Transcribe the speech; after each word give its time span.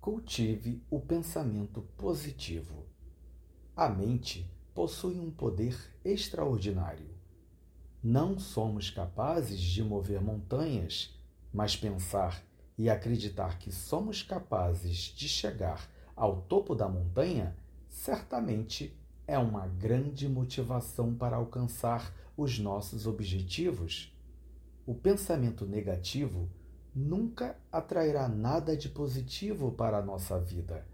Cultive 0.00 0.82
o 0.88 0.98
pensamento 0.98 1.82
positivo. 1.98 2.86
A 3.76 3.86
mente 3.86 4.50
possui 4.74 5.20
um 5.20 5.30
poder 5.30 5.76
extraordinário. 6.02 7.10
Não 8.02 8.38
somos 8.38 8.88
capazes 8.88 9.60
de 9.60 9.84
mover 9.84 10.22
montanhas, 10.22 11.14
mas 11.52 11.76
pensar 11.76 12.42
e 12.78 12.88
acreditar 12.88 13.58
que 13.58 13.70
somos 13.70 14.22
capazes 14.22 14.96
de 14.96 15.28
chegar 15.28 15.86
ao 16.16 16.40
topo 16.40 16.74
da 16.74 16.88
montanha 16.88 17.54
certamente 17.86 18.98
é 19.26 19.36
uma 19.36 19.66
grande 19.66 20.26
motivação 20.26 21.14
para 21.14 21.36
alcançar 21.36 22.10
os 22.38 22.58
nossos 22.58 23.06
objetivos. 23.06 24.16
O 24.86 24.94
pensamento 24.94 25.66
negativo 25.66 26.48
nunca 26.94 27.56
atrairá 27.70 28.28
nada 28.28 28.76
de 28.76 28.88
positivo 28.88 29.72
para 29.72 29.98
a 29.98 30.02
nossa 30.02 30.38
vida. 30.38 30.86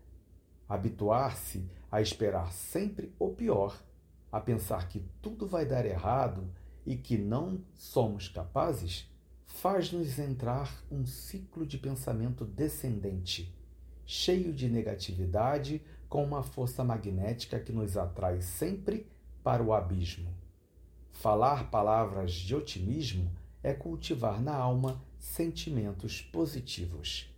Habituar-se 0.68 1.68
a 1.90 2.00
esperar 2.00 2.52
sempre 2.52 3.14
o 3.18 3.30
pior, 3.30 3.80
a 4.30 4.40
pensar 4.40 4.88
que 4.88 5.00
tudo 5.22 5.46
vai 5.46 5.64
dar 5.64 5.86
errado 5.86 6.50
e 6.84 6.96
que 6.96 7.16
não 7.16 7.60
somos 7.74 8.28
capazes, 8.28 9.10
faz-nos 9.46 10.18
entrar 10.18 10.84
um 10.90 11.06
ciclo 11.06 11.66
de 11.66 11.78
pensamento 11.78 12.44
descendente, 12.44 13.54
cheio 14.04 14.52
de 14.52 14.68
negatividade, 14.68 15.82
com 16.08 16.22
uma 16.22 16.42
força 16.42 16.84
magnética 16.84 17.58
que 17.58 17.72
nos 17.72 17.96
atrai 17.96 18.40
sempre 18.40 19.06
para 19.42 19.62
o 19.62 19.72
abismo. 19.72 20.32
Falar 21.10 21.70
palavras 21.70 22.32
de 22.32 22.54
otimismo 22.54 23.30
é 23.66 23.74
cultivar 23.74 24.40
na 24.40 24.54
alma 24.54 25.02
sentimentos 25.18 26.22
positivos. 26.22 27.28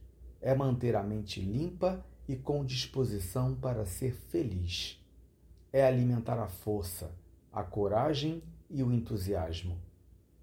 É 0.43 0.55
manter 0.55 0.95
a 0.95 1.03
mente 1.03 1.41
limpa 1.41 2.05
e 2.29 2.37
com 2.37 2.63
disposição 2.67 3.55
para 3.55 3.87
ser 3.87 4.13
feliz. 4.13 5.03
É 5.73 5.87
alimentar 5.87 6.39
a 6.39 6.47
força, 6.47 7.11
a 7.51 7.63
coragem 7.63 8.43
e 8.69 8.83
o 8.83 8.93
entusiasmo. 8.93 9.79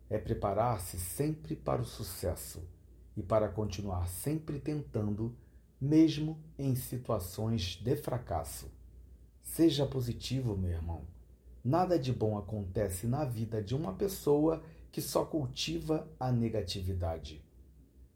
É 0.09 0.17
preparar-se 0.17 0.97
sempre 0.97 1.55
para 1.55 1.83
o 1.83 1.85
sucesso 1.85 2.67
e 3.15 3.21
para 3.21 3.47
continuar 3.47 4.07
sempre 4.07 4.59
tentando, 4.59 5.35
mesmo 5.79 6.39
em 6.57 6.75
situações 6.75 7.75
de 7.75 7.95
fracasso. 7.95 8.71
Seja 9.43 9.85
positivo, 9.85 10.57
meu 10.57 10.71
irmão. 10.71 11.03
Nada 11.63 11.99
de 11.99 12.11
bom 12.11 12.39
acontece 12.39 13.05
na 13.05 13.23
vida 13.23 13.61
de 13.61 13.75
uma 13.75 13.93
pessoa 13.93 14.63
que 14.95 15.01
só 15.01 15.25
cultiva 15.25 16.09
a 16.17 16.31
negatividade. 16.31 17.43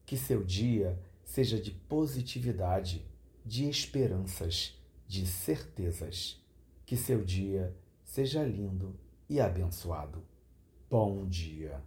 Que 0.06 0.16
seu 0.16 0.46
dia 0.46 0.98
seja 1.26 1.60
de 1.60 1.72
positividade, 1.72 3.06
de 3.46 3.68
esperanças, 3.68 4.80
de 5.06 5.28
certezas. 5.28 6.42
Que 6.86 6.96
seu 6.96 7.22
dia 7.22 7.76
seja 8.06 8.46
lindo 8.46 8.98
e 9.28 9.42
abençoado. 9.42 10.24
Bom 10.90 11.28
dia. 11.28 11.84